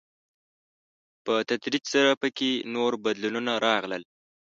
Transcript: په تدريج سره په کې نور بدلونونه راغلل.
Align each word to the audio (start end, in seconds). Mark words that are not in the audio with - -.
په 1.25 1.33
تدريج 1.49 1.83
سره 1.93 2.11
په 2.21 2.27
کې 2.37 2.51
نور 2.75 2.91
بدلونونه 3.03 3.53
راغلل. 3.65 4.03